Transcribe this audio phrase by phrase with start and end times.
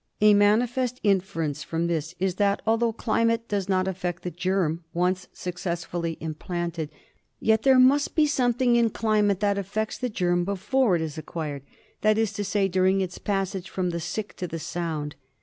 [0.19, 5.27] A manifest inference from this is that although climate does not affect the germ once
[5.31, 6.89] successfully implanted,
[7.39, 11.61] yet there must be something in climate that affects the germ before it is acquired—
[12.01, 15.13] that is to say, during its passage from the sick to the sound.